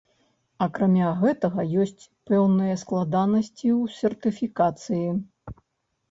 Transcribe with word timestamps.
Акрамя 0.65 1.09
гэтага 1.23 1.65
ёсць 1.83 2.03
пэўныя 2.31 2.75
складанасці 2.83 3.67
ў 3.73 3.97
сертыфікацыі. 3.99 5.05